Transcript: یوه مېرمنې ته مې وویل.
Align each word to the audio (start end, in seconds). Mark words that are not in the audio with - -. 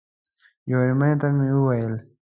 یوه 0.71 0.81
مېرمنې 0.87 1.15
ته 1.21 1.27
مې 1.37 1.47
وویل. 1.55 1.93